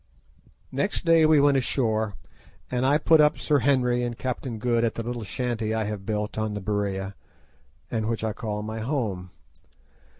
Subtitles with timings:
[0.71, 2.15] Next day we went ashore,
[2.71, 6.07] and I put up Sir Henry and Captain Good at the little shanty I have
[6.07, 7.13] built on the Berea,
[7.91, 9.29] and which I call my home.